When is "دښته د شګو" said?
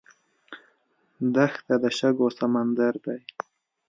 1.35-2.27